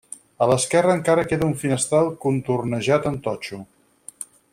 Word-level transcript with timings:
A 0.43 0.45
l'esquerra 0.51 0.95
encara 0.99 1.25
queda 1.33 1.49
un 1.49 1.53
finestral 1.63 2.09
contornejat 2.25 3.07
amb 3.11 3.21
totxo. 3.29 3.61